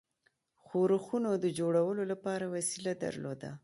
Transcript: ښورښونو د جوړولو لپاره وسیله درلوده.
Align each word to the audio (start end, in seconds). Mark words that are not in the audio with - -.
ښورښونو 0.63 1.31
د 1.43 1.45
جوړولو 1.59 2.03
لپاره 2.11 2.45
وسیله 2.55 2.91
درلوده. 3.03 3.51